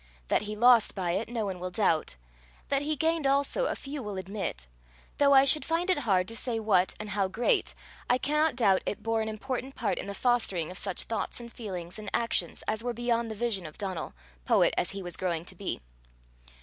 That 0.29 0.41
he 0.41 0.55
lost 0.55 0.95
by 0.95 1.11
it, 1.11 1.29
no 1.29 1.45
one 1.45 1.59
will 1.59 1.69
doubt; 1.69 2.15
that 2.69 2.81
he 2.81 2.95
gained 2.95 3.27
also, 3.27 3.65
a 3.65 3.75
few 3.75 4.01
will 4.01 4.17
admit: 4.17 4.65
though 5.19 5.33
I 5.35 5.45
should 5.45 5.63
find 5.63 5.91
it 5.91 5.99
hard 5.99 6.27
to 6.29 6.35
say 6.35 6.59
what 6.59 6.95
and 6.99 7.09
how 7.11 7.27
great, 7.27 7.75
I 8.09 8.17
cannot 8.17 8.55
doubt 8.55 8.81
it 8.87 9.03
bore 9.03 9.21
an 9.21 9.29
important 9.29 9.75
part 9.75 9.99
in 9.99 10.07
the 10.07 10.15
fostering 10.15 10.71
of 10.71 10.79
such 10.79 11.03
thoughts 11.03 11.39
and 11.39 11.53
feelings 11.53 11.99
and 11.99 12.09
actions 12.15 12.63
as 12.67 12.83
were 12.83 12.93
beyond 12.93 13.29
the 13.29 13.35
vision 13.35 13.67
of 13.67 13.77
Donal, 13.77 14.15
poet 14.43 14.73
as 14.75 14.89
he 14.89 15.03
was 15.03 15.17
growing 15.17 15.45
to 15.45 15.53
be. 15.53 15.79